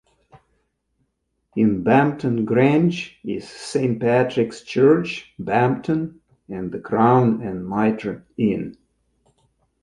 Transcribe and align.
In 1.55 1.83
Bampton 1.83 2.43
Grange 2.43 3.19
is 3.23 3.47
Saint 3.47 3.99
Patrick's 4.01 4.63
Church, 4.63 5.31
Bampton 5.37 6.21
and 6.49 6.71
the 6.71 6.79
Crown 6.79 7.43
and 7.43 7.63
Mitre 7.69 8.23
Inn. 8.35 8.79